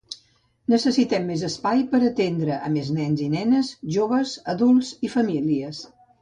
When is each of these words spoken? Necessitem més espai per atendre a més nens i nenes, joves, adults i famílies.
Necessitem 0.73 1.27
més 1.31 1.43
espai 1.49 1.83
per 1.91 1.99
atendre 2.07 2.55
a 2.69 2.71
més 2.77 2.89
nens 3.01 3.21
i 3.27 3.27
nenes, 3.35 3.71
joves, 3.97 4.35
adults 4.55 4.91
i 5.09 5.13
famílies. 5.19 5.85